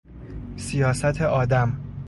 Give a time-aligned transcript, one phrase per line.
[0.55, 1.77] سیاست آدم